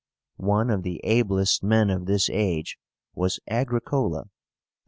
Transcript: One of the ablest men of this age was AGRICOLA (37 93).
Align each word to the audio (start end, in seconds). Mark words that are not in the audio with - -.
One 0.37 0.71
of 0.71 0.81
the 0.81 0.99
ablest 1.03 1.61
men 1.61 1.91
of 1.91 2.07
this 2.07 2.27
age 2.27 2.79
was 3.13 3.39
AGRICOLA 3.47 4.29
(37 4.29 4.31
93). 4.31 4.31